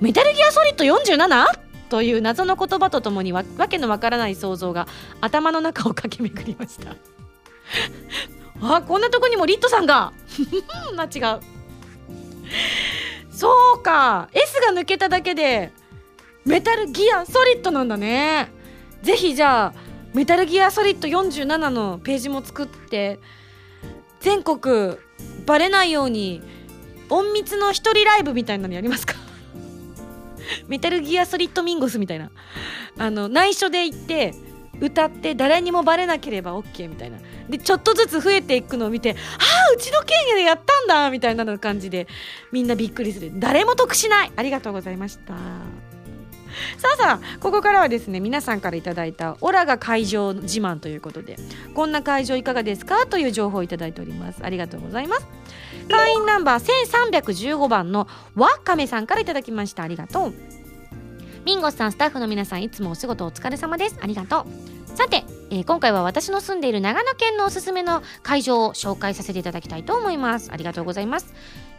[0.00, 1.58] メタルギアソリッド 47?
[1.88, 4.86] という謎の言葉とともにわわけのわからない想像が
[5.20, 6.94] 頭の中を駆け巡りました。
[8.60, 10.12] あこんなとこにもリットさんが。
[10.96, 11.40] 間違う。
[13.30, 14.28] そうか。
[14.32, 15.72] S が抜けただけで
[16.44, 18.50] メタルギアソリッドなんだね。
[19.02, 19.74] ぜひじゃあ
[20.14, 23.20] メタルギアソリッド47のページも作って
[24.20, 24.96] 全国
[25.44, 26.42] バレないように
[27.10, 29.14] 隠密の一人ライブみたいなのやりますか。
[30.68, 32.30] メタルギアソリッドミンゴスみたいな。
[32.98, 34.34] あの内緒で行って
[34.80, 37.18] 歌って誰にもバレなければ OK みたいな。
[37.48, 42.08] でちょっとずつ増えていくのを見て「ああうちの県でやったんだ」みたいな感じで
[42.50, 43.30] みんなびっくりする。
[43.34, 44.32] 誰も得しない。
[44.34, 45.34] ありがとうございました。
[46.78, 51.36] さあさあここからはですね皆さんからいただいたオラが会場自慢ということで
[51.74, 54.40] こんな会場いかがですかという情報をいただいております。
[54.42, 55.26] ありがとうございます。
[55.88, 59.82] 会員ナンバー1315番のわかめさんからいただきました。
[59.82, 60.55] ありがとう。
[61.46, 63.96] ミンゴスさんスタッフの皆さんいつもお仕事お疲れ様です。
[64.00, 64.96] ありがとう。
[64.96, 70.50] さて、えー今回は私の住んでいる長野県のおすすめの会場を紹介させていただきたいと思います。
[70.50, 71.32] ありがとうございます。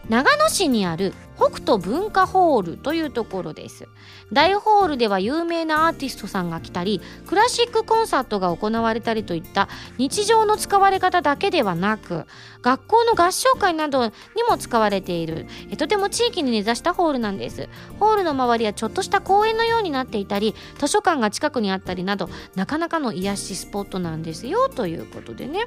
[0.10, 3.88] 長野市にある北斗文化ホールというところです。
[4.32, 12.26] 大ホールでは有名なアーティストさんが来たりクラシックコンサートが行われたりといった日常の使われ方だけではなく
[12.62, 14.12] 学校の合唱会などに
[14.50, 17.70] も使われているえとても地域に根ざしたホールなんです。
[18.00, 25.66] ホールの周りはちょっとした公園のようになっていたり図書館が近くにあったりなどなかなかの癒しスポットなんですよということでね。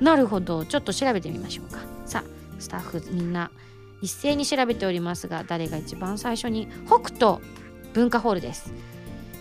[0.00, 0.64] なるほど。
[0.64, 1.80] ちょっと調べてみましょうか。
[2.04, 3.50] さあスタッフみんな
[4.00, 7.42] 一斉に調べておりますが誰が一番最初に北斗
[7.94, 8.72] 文化ホールです。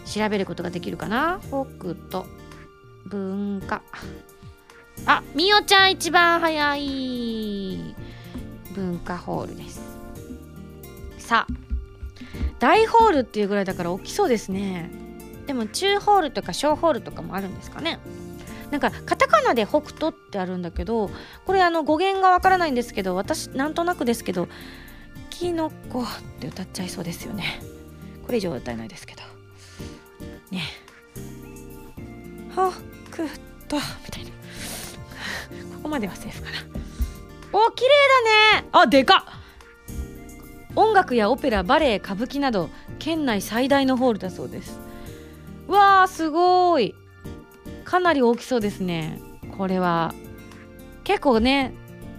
[0.06, 1.40] 調べることができるかな？
[1.50, 1.66] 北
[2.10, 2.24] 斗
[3.06, 3.84] 文化。
[5.06, 7.96] あみおちゃん一番早い
[8.74, 9.82] 文化ホールです。
[11.20, 11.54] さあ
[12.60, 14.90] 大ホールっていうぐらいだから大きそうですね。
[15.46, 18.00] でも中ホールとか小ホールとかもあるんですかね？
[18.72, 21.10] なんかカタカナで北斗ってあるんだけど
[21.46, 24.50] これあの語源がわからないんですけど私なんとなくですけど
[25.30, 26.06] キノコっ
[26.40, 27.62] て歌っちゃいそうですよね。
[28.26, 29.22] これ以上は歌えないですけど。
[30.50, 30.64] ね。
[32.52, 34.32] 北斗みたいな。
[35.76, 36.58] ここまではセーフかな。
[37.54, 37.90] お綺麗
[38.52, 38.68] だね。
[38.72, 39.34] あでかっ。
[40.76, 44.80] 音楽やオペラバレエ歌舞伎など県内最大のホールだそうです。
[45.68, 46.96] わーすごい。
[47.88, 49.18] かなり大きそうですね。
[49.58, 50.14] これは。
[51.06, 51.74] 結構ね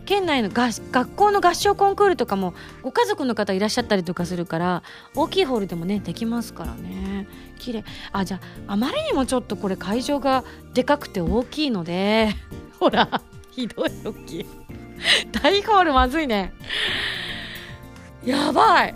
[0.07, 4.83] 県内のが学校の合唱コンクールとかもご家族の方いらっしゃったりとかするから
[5.15, 7.29] 大きいホールでもねできますからね。
[7.59, 7.85] 綺麗。
[8.13, 12.31] あじゃああまりにもちょっとこれ会場がでかくて大きいので
[12.81, 14.47] ほらひどい大きい。
[15.43, 16.55] 大ホールまずいね。
[18.25, 18.95] やばい。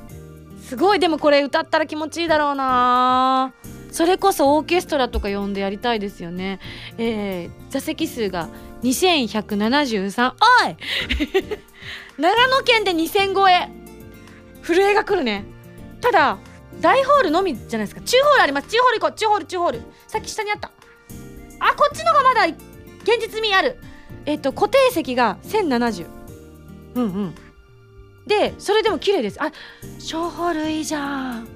[0.62, 0.98] すごい。
[0.98, 3.52] でもこれ歌ったら気持ちいいだろうな。
[3.92, 6.60] それこそオーケストラとか呼んでやりたいですよね。
[6.96, 8.48] えー、座席数が
[8.82, 10.76] 2173おい！
[12.18, 13.68] 長野県で2000超え。
[14.62, 15.44] 震えが来るね。
[16.00, 16.38] ただ
[16.80, 18.00] 大ホールのみじゃないですか。
[18.00, 18.68] 中ホールあります。
[18.68, 19.16] 中ホール行こう。
[19.16, 19.82] 中ホール中ホール。
[20.08, 20.70] さっき下にあった。
[21.60, 22.56] あこっちのがまだ現
[23.20, 23.78] 実味ある。
[24.24, 26.06] えっ、と固定席が1070
[26.94, 27.34] うんうん。
[28.26, 29.42] でそれでも綺麗です。
[29.42, 29.52] あ
[29.98, 31.48] 小ホールいいじゃん。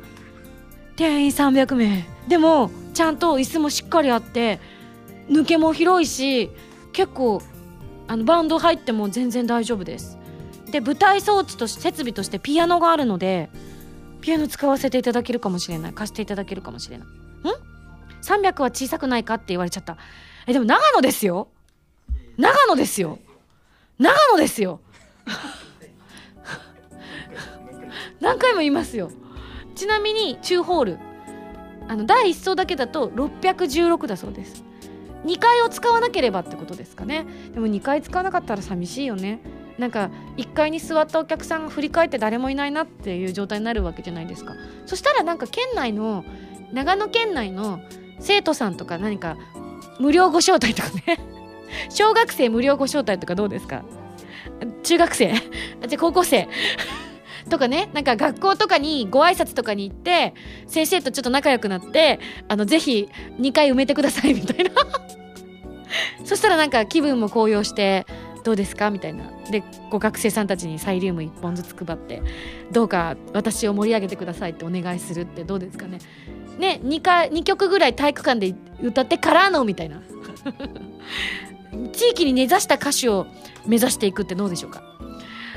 [0.96, 2.15] 定員300名。
[2.29, 4.59] でもちゃんと椅子もしっかりあって
[5.29, 6.51] 抜けも広いし
[6.93, 7.43] 結構
[8.09, 10.19] あのバンド入っても全然大丈夫です。
[10.71, 13.51] で舞台装置と設備としてピアノがあるので
[14.21, 15.93] ピアノ使わせていただけるかもしれない。
[15.93, 17.07] 貸していただけるかもしれない。
[17.07, 17.11] ん
[18.23, 19.97] ？300は小さくないかって言われちゃった。
[20.47, 21.49] えでも長野ですよ。
[22.37, 23.19] 長野ですよ。
[23.99, 24.81] 長野ですよ。
[28.21, 29.11] 何回も言いますよ。
[29.75, 30.99] ちなみに中ホール。
[31.88, 34.64] あの第1層だけだと616だそうです。
[35.25, 37.27] 2階を使わなければってことですかね。
[37.53, 39.40] でも2階使わなかったら寂しいよね。
[39.79, 44.55] なんか1階に座ったお客さんが振り返って誰もいないなっていう状態になるわけじゃないですか。
[44.87, 46.25] そしたらなんか県内の
[46.72, 47.81] 長野県内の
[48.20, 49.37] 生徒さんとか何か
[50.01, 51.18] 無料ご招待とかね。
[51.90, 53.83] 小学生無料ご招待とかどうですか？
[54.83, 55.35] 中学生？
[55.88, 56.49] じゃあ高校生？
[57.48, 60.35] とかねなんか学校とかにご挨拶とかに行って
[60.66, 63.09] 先生とちょっと仲良くなってあのぜひ
[63.40, 64.70] 2回埋めてくださいみたいな。
[66.24, 68.06] そしたらなんか気分も高揚して
[68.44, 68.90] どうですか？
[68.90, 69.30] みたいな。
[69.50, 72.20] でご学生さんたちにサイリウム1本ずつ配って
[72.72, 75.98] どうか私を盛り上げてくださいってお願いするってどうですかね？
[76.59, 80.02] ね 2, 回2曲ぐらい体育館で歌ってからのみたいな。
[81.92, 83.26] 地域に根ざした歌手を
[83.66, 84.82] 目指していくってどうでしょうか？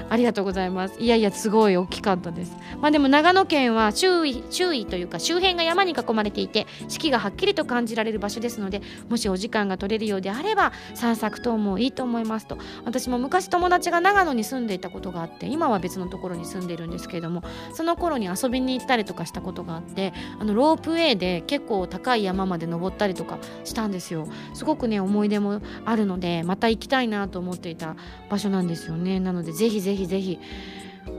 [0.10, 1.00] ありがとうございます。
[1.00, 2.56] いやいやすごい大きかったです。
[2.82, 12.58] まあでも長野県は周囲周囲というか周辺が山に囲まれていて四季がはっきりと感じられる場所ですのでもしお時間が取れるようであれば散策等もいいと思いますと。
[12.86, 17.44] 私も昔友達が長野に住んでいたことがあって今は別のところに住んでるんですけれども
[17.74, 24.28] その頃に遊びに行ったりとかしたことがあってあのロープウェイで結構高い山まで登ったりとかしたんですよ。
[24.54, 27.96] すごくね思い出もあるのでまた行きたいなと思っていた
[28.30, 29.20] 場所なんですよね。
[29.20, 30.40] なのでぜひぜひぜひ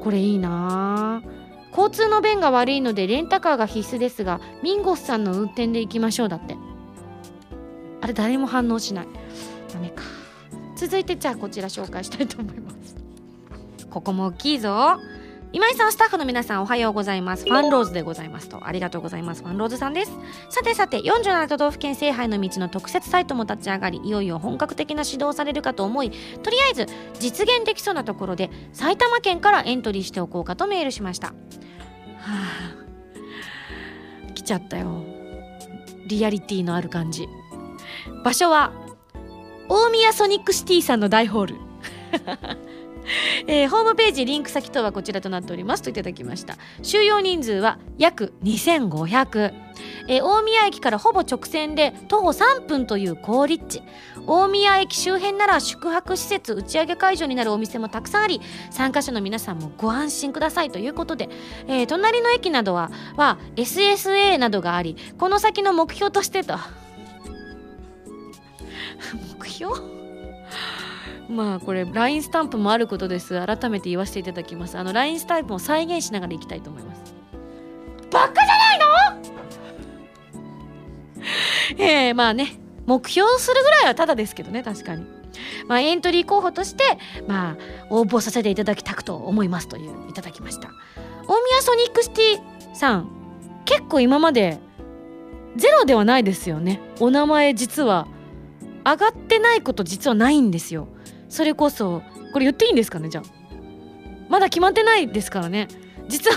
[0.03, 1.23] これいいな。
[1.71, 6.57] 交通の便が悪いのでレンタカーが必須ですがミンゴスさんの運転で行きましょうだって。
[8.01, 9.09] あれ誰も反応しない。
[9.73, 10.03] ダメか。
[10.77, 12.97] 続いてじゃあこちら紹介したいと思います。
[13.90, 14.99] ここも大きいぞ。
[15.53, 17.45] 今井さんスタッフの皆さんおはようございます。
[17.45, 18.69] ファンローズでございますと。
[18.69, 19.43] ありがとうございます。
[19.43, 20.13] ファンローズさんです。
[20.49, 26.87] さてさて47都道府県制覇への道の特設サイトも立ち上がりいよいよ本格的な指導されるかと思いとりあえず
[27.19, 31.29] 実現できそうなところで埼玉県からエントリーしておこうかとメールしました。
[31.29, 31.35] は
[32.27, 32.81] あ
[34.35, 35.03] 来ちゃったよ。
[36.07, 37.29] リアリティのある感じ。
[38.23, 38.73] 場所は
[39.69, 41.57] 大宮ソニックシティさんの大ホール。
[43.46, 46.57] えー、ホームページリンク先等はこちらとなっておりますといただきました。
[46.83, 49.53] 収容人数は約2500、
[50.09, 53.83] えー、大宮駅からほぼ直線で徒歩3分という好立地。
[54.27, 61.29] 大宮駅周辺なら宿泊施設打ち上げ会場になるお店もたくさんあり参加者の皆さんもご安心くださいということで、
[61.66, 66.59] えー、隣の駅などはは SSA などがありこの先の目標としてと。
[69.38, 69.75] 目標？
[71.31, 73.35] まあこれ LINE スタンプもあることです。
[73.47, 74.77] 改めて言わせていただきます。
[74.77, 77.14] あの LINE スタンプを再現しながらいきたいと思います。
[78.11, 78.79] バカじゃない
[81.79, 81.79] の？
[81.79, 85.05] えー、まあね目標するぐらいはただですけどね確かに。
[85.69, 86.83] まあエントリー候補として
[87.29, 87.57] まあ
[87.90, 90.71] 応募させていただきたくと思いますといういただきました。
[91.29, 93.09] 大宮ソニックシティさん
[93.64, 94.59] 結構今まで
[95.57, 96.81] ゼロではないですよね。
[96.99, 98.09] お名前実は
[98.85, 100.88] 上がってないこと実はないんですよ。
[101.31, 103.09] それこそこれ言っていいんですかね？
[103.09, 103.25] じゃあ。
[104.29, 105.69] まだ決まってないですからね。
[106.09, 106.37] 実は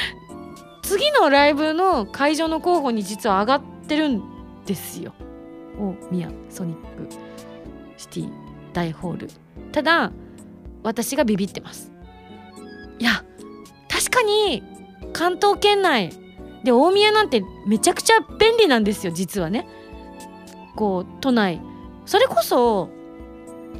[0.82, 4.22] 次のライブの会場の候補に実は上がってるん
[4.66, 5.12] ですよ。
[5.78, 7.08] お宮ソニック
[7.96, 8.30] シティ
[8.72, 9.28] 大ホール。
[9.72, 10.12] ただ
[10.82, 11.90] 私がビビってます。
[12.98, 13.24] いや
[13.88, 14.62] 確かに
[15.12, 16.10] 関東圏内
[16.64, 19.66] で大宮なんてめちゃくちゃ便利なんですよ実はね。
[20.76, 21.60] こう都内。
[22.06, 22.90] それこそ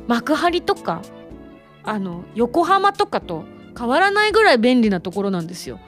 [0.07, 1.03] 幕張とか
[1.85, 3.45] あの横浜とかと
[3.79, 5.79] 変わらないぐらい便利なところなんですよ。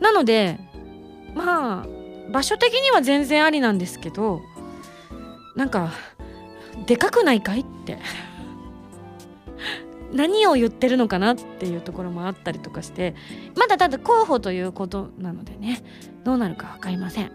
[0.00, 0.58] なので
[1.34, 1.86] まあ
[2.30, 4.42] 場所的には全然ありなんですけど
[5.56, 5.92] なんか
[6.86, 7.98] でかくないかいって。
[10.12, 13.14] 何を言ってるのかなっていうところもあったりとかして
[13.56, 15.82] まだただ候補ということなのでね
[16.22, 17.32] どうなるか分かりません。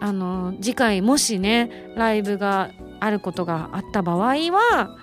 [0.00, 4.98] あの次回もしねライブがあることがあった場合は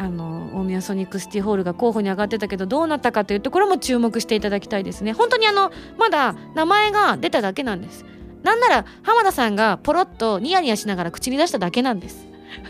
[0.00, 5.12] あの大宮ソニックシティホールが候補に上がってたけどどうなったかというところも注目していただきたいですね。
[5.12, 8.06] 本当にあのまだ名前が出ただけなんです。
[8.42, 12.26] なんなら浜田さんがポロッとニヤニヤしながら口に出しただけなんです。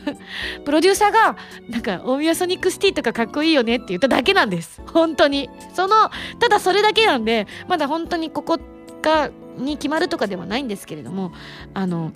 [0.66, 1.36] プロデューサーが
[1.68, 4.82] なんか大宮ソニックシティとかかっこいいよねって言っただけなんです。
[4.92, 5.48] 本当に。
[5.72, 6.10] その
[6.40, 8.58] ただそれだけなんでまだ本当にここ
[9.02, 11.30] がに決まるとかではないんですけれども
[11.74, 12.10] あの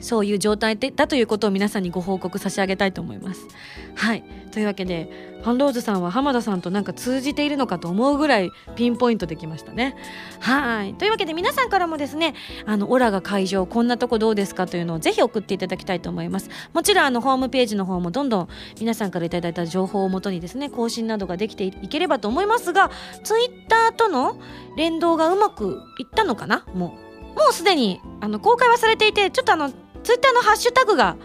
[0.00, 3.46] そういう状態でだということを皆さんにご報告差し上げたいと思います。
[3.94, 9.94] はいというわけでファンローズさんは浜田さんとなんか通じているのかと思うぐらいピンポイントできましたね。
[10.40, 12.34] はいというわけで皆さんからもですね
[12.64, 16.48] あのオラが会場こんなとこどうですかというのをぜひ送っていただきたいと思います。
[16.72, 18.48] もちろんあのホームページの方もどんどん
[18.80, 22.90] 皆さんからいただいた情報をもとにですね更新などができていければと思いますが
[23.22, 24.40] ツイッターとの
[24.76, 26.64] 連動がうまくいったのかな？
[26.74, 29.70] もうもうすでにあの公開はされていてちょっとあの
[30.02, 31.16] ツイッターのハッシュタグが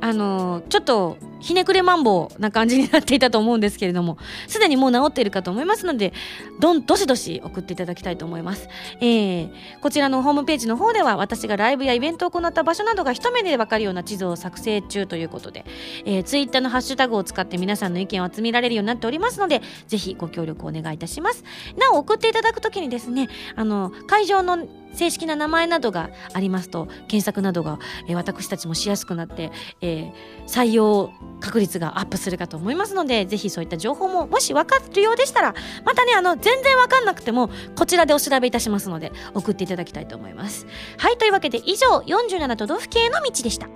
[0.00, 4.16] あのちょっとひねくれマンボウな感じになっていたと思うんですけれども、
[4.48, 6.14] すでにもう治っているかと思いますので、
[6.58, 8.66] どん、どしどし送っていただきたいと思います。
[9.00, 9.50] えー、
[9.82, 15.66] こちらのホームページの方では、私がライブやイベントを行った場所などが一目でわかるような地図を作成中ということで、
[16.06, 21.44] えー、ツイッターのハッシュタグを使って皆さんの意見を集められるようになっておりますので、ぜひご協力をお願いいたします。
[21.76, 27.78] なお、送っていただくときにですね、あの、会場の正式な名前などがありますと検索などが、
[28.08, 30.12] えー、私たちもしやすくなって、えー、
[30.46, 31.10] 採用
[31.40, 35.54] 確率がアップするかと思いますのでぜひそういった情報ももし分かるようでしたら
[35.84, 40.66] またねあの全然分かんなくてもこちらでお調べいたしますので送っていただきたいと思います。
[40.98, 43.68] はいというわけで以上47都道府県への道でした。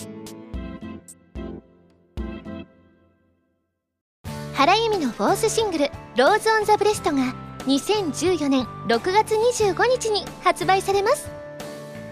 [4.54, 7.32] 原由美のフォースシングル「ローズ・オン・ザ・ブレスト」が
[7.66, 11.30] 2014年6月25日に発売されます。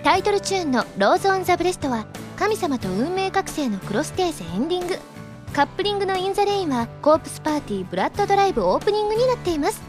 [0.04, 2.06] タイトルチューンの「ローズ・オン・ザ・ブレスト」は
[2.38, 5.15] 神様と運命覚醒のクロステーゼエンディング。
[5.56, 9.80] カップリングの「イン・ザ・レイン」はコープスパーティーブラッドドライブオープニングになっています。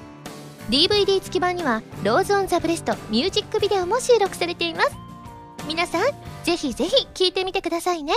[0.70, 4.91] DVD 付き版には「ローズ・オン・ザ・ブレスト」ミュージックビデオも収録されています。
[5.68, 6.03] 皆さん
[6.45, 8.13] ぜひぜひ聴いてみてくださいね。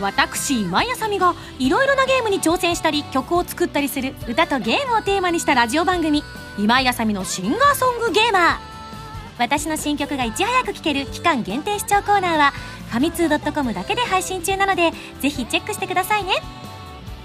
[0.00, 6.22] 私今井あさみがいろいろなゲームに挑戦したり曲を作ったりする歌とゲームをテーマにしたラジオ番組
[6.56, 8.58] 「今井あさみのシンガーソングゲーマー」
[9.38, 12.52] 私の新曲がいち早く聴ける期間限定視聴コーナーは
[12.90, 16.32] ファミツー .com だけで配信中なのでぜひチェックしてくださいね。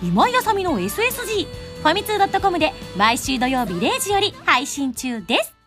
[0.03, 1.47] 今井あさみの SSG
[1.81, 5.62] ファミツー .com で毎週土曜日0時より配信中です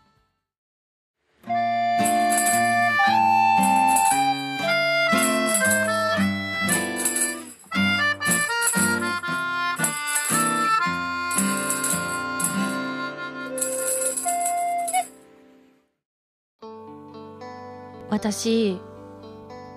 [18.09, 18.79] 私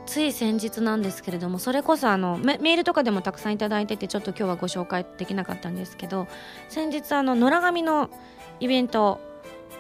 [0.07, 6.26] つい先日なんですけれどもそれこそあのメールとかでもたくさん頂いててちょっと今日はご紹介できなかったんですけど
[6.68, 8.11] 先日あの野良神の
[8.59, 9.20] イベント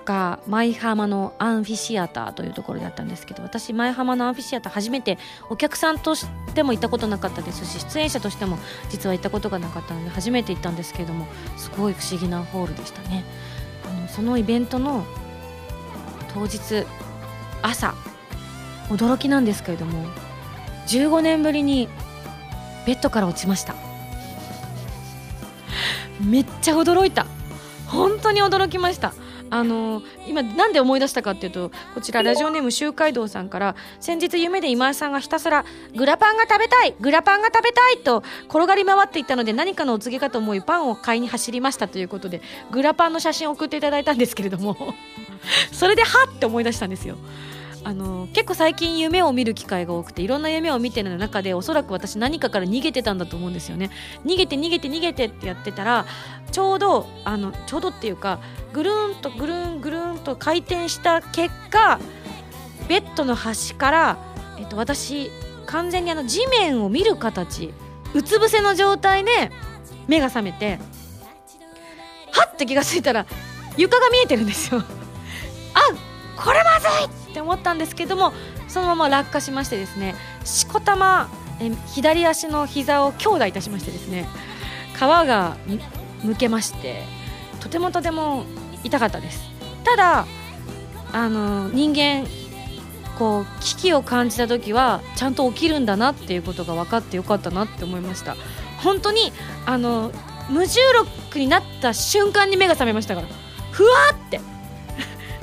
[0.04, 11.26] が舞浜のアンフィシアターというところであったんですけど私舞浜のアンフィシアター初めてお客さんとしても行ったことなかったですし出演者としても実は行ったことがなかったので初めて行ったんですけれども
[11.56, 13.24] すごい不思議なホールでしたね。
[13.84, 15.04] あのそのイベントの
[16.32, 16.86] 当日
[17.62, 17.94] 朝
[18.90, 20.06] 驚きなんですけれども
[20.86, 21.88] 15年ぶりに
[22.86, 23.74] ベッドから落ちました。
[26.20, 27.26] めっちゃ驚いた。
[27.86, 29.14] 本当に驚きました。
[29.52, 35.64] あの今なんで思い出したかっていうとこちらラジオネーム周海道さんから先日夢で今井さんがひたすら
[35.96, 44.76] グラパンが食べたいグラパンが食べたいと転がり回っていったので何かのお告げかと思いパンを買いに走りましたということでグラパンの写真を送っていただいたんですけれども
[45.72, 47.16] それではって思い出したんですよ。
[47.82, 53.90] あの結構最近夢を見る機会が多くていろんな夢を見てる中でおそらく私何かから逃げてたんだと思うんですよね。
[54.24, 56.06] 逃げて逃げて逃げてってやってたら
[56.52, 58.40] ちょうどあのちょうどっていうか
[58.72, 61.98] ぐるんとぐるんぐるんと回転した結果
[62.88, 64.18] ベッドの端から、
[64.58, 65.30] えっと、私
[65.66, 67.72] 完全にあの地面を見る形
[68.14, 69.52] うつ伏せの状態で
[70.08, 70.78] 目が覚めて
[72.32, 73.26] はって気が付いたら
[73.76, 74.80] 床が見えてるんですよ。
[74.80, 75.80] あ
[76.36, 78.32] これまずいって思ったんですけども
[78.68, 80.14] そのまま落下しましてですね
[80.44, 84.28] しこたまえ左足の膝を強打いたしましてですね
[84.94, 85.56] 皮が
[86.22, 87.04] むけまして
[87.60, 88.44] とてもとても
[88.82, 89.50] 痛かったです。
[89.84, 90.26] ただ
[91.12, 92.26] あの人間
[93.18, 98.36] こう危機を感じた時はちゃんと起きるんだなっていうことが分かってよかったなって思いました。
[98.82, 99.32] 本当に
[99.66, 100.10] あの
[100.48, 103.28] 無重力になった瞬間に目が覚めましたから
[103.70, 104.40] ふわって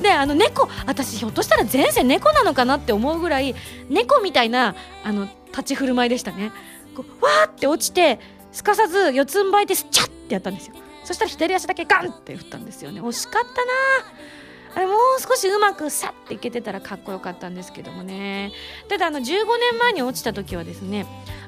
[0.02, 3.56] であの猫私ひょっとしたら前世猫なのかなって思うぐらい
[3.89, 6.52] 猫みたいなあの立ち振る舞いでしたね。
[6.95, 8.20] こうわーって落ちて
[8.52, 10.76] すかさず四つん這いでスチャッってやったんですよ。
[11.04, 13.02] そしたら左足だけガンって振ったんですよね。
[13.02, 13.72] 惜しかったな。
[14.76, 18.52] あれもう少しうまくさっていけてたらかっこよかったんですけどもね。
[18.89, 21.06] ただあの15年前に落ちた時はですね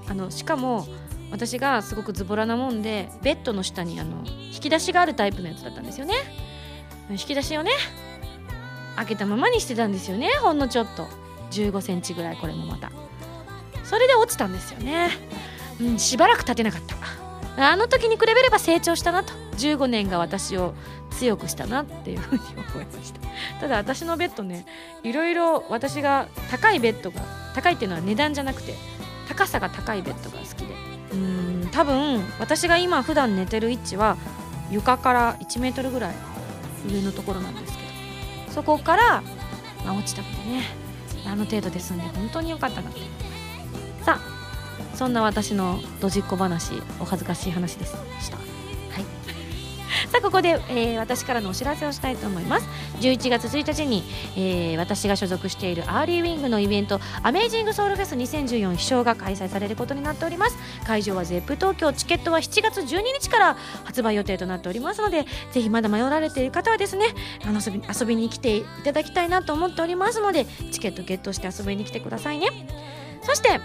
[0.07, 0.87] あのしかも
[1.31, 6.15] 私がすごくズボラなもんでベッドの下にあの引き出しがあるタイプのやつだったんですよね。
[7.11, 7.71] 引き出しをね
[8.99, 11.07] 開けたままにしてたんですよねほんのちょっと。
[11.51, 12.91] 1 5センチぐらいこれもまた。
[13.83, 15.09] それで落ちたんですよね、
[15.81, 17.69] うん、しばらく立てなかった。
[17.71, 19.33] あの時に比べれば成長したなと。
[19.57, 20.73] 15年が私を
[21.11, 22.41] 強くしたなっていうふうに
[22.73, 23.19] 思いました。
[23.59, 24.65] ただ私のベッドね
[25.03, 27.21] いろいろ私が高いベッドが
[27.55, 28.75] 高いっていうのは値段じゃなくて
[29.27, 30.73] 高さが高いベッドが好きで。
[31.13, 34.17] うん多分私が今普段寝てる位置は
[34.69, 36.15] 床から1メートルぐらい
[36.87, 37.78] 上のところなんです
[38.49, 39.21] そこから、
[39.85, 40.63] まあ、落ちたのでね
[41.25, 42.99] あの程度で済んで本当に良かったなって
[44.03, 47.91] さあそんな私のドジっ子話お恥ずかしい話でし
[48.31, 48.48] た。
[50.09, 52.67] さあここで、えー、私からのお知らせをしたいと思います。
[52.99, 54.03] 11月1日に、
[54.35, 60.57] えー、私が所属しているアーリーウィングのイベントアメージングソウルフェス2014飛翔が開催されることになっております。
[60.85, 67.05] 会場は ZEP 東京チケットは7月12日から発売予定となっておりますのでぜひまだ迷われている方はですね
[67.45, 72.47] あの遊び遊びに来ていただきたいなと思っておりますのでチケットゲットして遊びに来てくださいね。
[73.21, 73.59] そして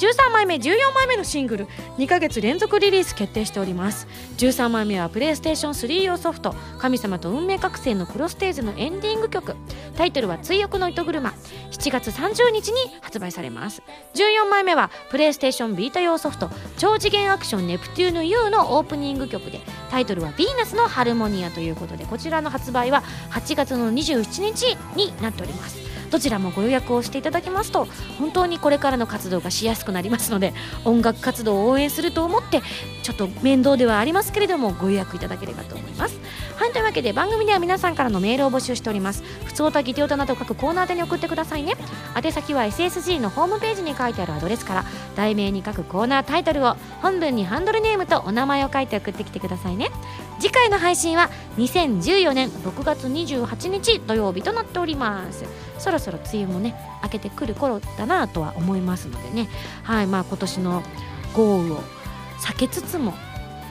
[0.00, 1.66] 13枚目14枚目のシングル
[1.98, 4.08] 2ヶ月連続リリース決定しております。
[4.38, 9.56] 13枚目はプレイステーション3用ソフト「神様と運命覚醒」のクロステージのエンディング曲。
[9.98, 11.34] タイトルは「追憶の糸車」
[11.70, 13.82] 7月30日に発売されます。
[14.14, 16.48] 14枚目はプレイステーションビータ用ソフト
[16.78, 25.89] 「超次元アクションネプテューヌ U」のオープニング曲でタイトルは「ヴィーナスのハルモニア」ということでこちらの発売は8月の27日になっております。
[26.10, 27.86] どちらもご予約をしていただきますと
[28.18, 30.52] 本当にこれからの活動がしやすくなりますので
[30.84, 32.62] 音楽活動を応援すると思って
[33.02, 36.20] ちょっと面倒ではありますけれどもご予約いただければと思います。
[36.56, 39.24] はいというわけで番組では皆さんからのメールを募集しております。
[39.44, 41.74] 普通歌ギテオタなど各コーナーでに送ってくださいね。
[42.22, 44.84] 宛先は SSG のホームページに書いてあるアドレスから
[45.16, 49.90] 題名に書くコーナータイトルを本文にハンドルネームとお名前を書いて送ってきてくださいね。
[50.40, 51.28] 次回の配信は
[51.58, 55.44] 2014年6月28日土曜日となっております。
[55.78, 59.48] そろそろ梅雨もね明けてくる頃だなとは思いますのでね。
[59.82, 60.82] はいまあ今年の
[61.34, 61.82] 豪雨を
[62.40, 63.12] 避けつつも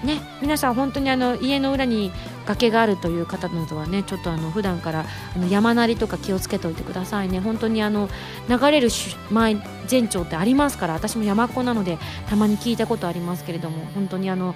[0.04, 2.12] ね皆さん本当にあの家の裏に
[2.46, 5.06] 崖があるという方などはねちょっとあの普段から
[5.36, 7.40] あの山なりとか気をつけておいてくださいね。
[7.40, 8.10] 本当にあの
[8.48, 8.90] 流れる
[9.32, 9.56] 前
[9.90, 11.98] 前兆ってありますから私も山っ子なので
[12.30, 14.56] たまに聞いたことありますけれども本当にあの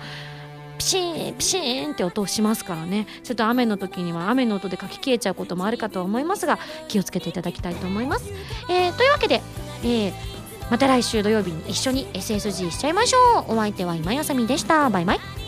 [0.77, 3.07] ピシーンピシーンって音をしますからね。
[3.23, 8.31] ちょっと雨の時には雨の音で書き消えちゃうこともあるかとは思いますが気をつけていただきたいと思います、
[8.69, 9.41] えー、というわけで、
[9.83, 10.13] えー、
[10.69, 13.53] また来週土曜日に一緒に SSG しちゃいましょう。
[13.53, 14.89] お相手は今やさみでした。
[14.89, 15.42] バイバイ。